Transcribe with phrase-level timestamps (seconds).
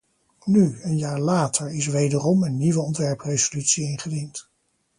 [0.45, 4.49] Nu, een jaar later, is wederom een nieuwe ontwerpresolutie ingediend.